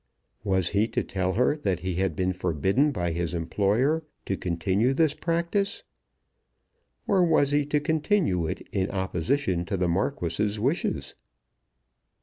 Was 0.43 0.69
he 0.69 0.87
to 0.87 1.03
tell 1.03 1.33
her 1.33 1.55
that 1.57 1.81
he 1.81 1.93
had 1.97 2.15
been 2.15 2.33
forbidden 2.33 2.91
by 2.91 3.11
his 3.11 3.35
employer 3.35 4.03
to 4.25 4.35
continue 4.35 4.93
this 4.93 5.13
practice, 5.13 5.83
or 7.05 7.23
was 7.23 7.51
he 7.51 7.67
to 7.67 7.79
continue 7.79 8.47
it 8.47 8.61
in 8.71 8.89
opposition 8.89 9.63
to 9.65 9.77
the 9.77 9.87
Marquis's 9.87 10.59
wishes? 10.59 11.13